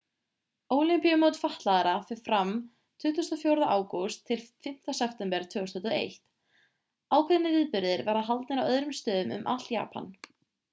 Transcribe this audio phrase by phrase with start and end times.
[0.75, 2.53] ólympíumót fatlaðra fer fram
[3.03, 3.67] frá 24.
[3.75, 4.97] ágúst til 5.
[5.01, 6.19] september 2021.
[7.21, 10.13] ákveðnir viðburðir verða haldnir á öðrum stöðum um allt japan